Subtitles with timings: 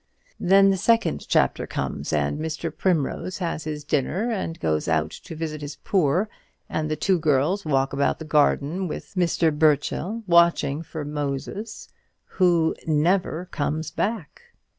[0.39, 2.75] "Then the second chapter comes, and Mr.
[2.75, 6.27] Primrose has his dinner, and goes out to visit his poor;
[6.67, 9.55] and the two girls walk about the garden with Mr.
[9.55, 11.87] Burchell, watching for Moses,
[12.25, 14.41] who NEVER COMES BACK.